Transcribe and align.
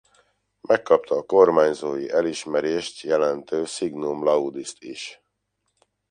Megkapta 0.61 1.15
a 1.17 1.23
kormányzói 1.25 2.09
elismerést 2.09 3.01
jelentő 3.01 3.63
Signum 3.65 4.23
Laudist 4.23 4.83
is. 4.83 5.21